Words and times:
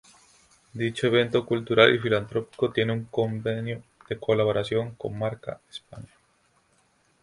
Dicho 0.73 1.05
evento 1.05 1.45
cultural 1.45 1.93
y 1.93 1.99
filantrópico 1.99 2.71
tiene 2.71 2.91
un 2.91 3.05
convenio 3.05 3.83
de 4.09 4.17
colaboración 4.19 4.95
con 4.95 5.15
Marca 5.15 5.61
España. 5.69 6.09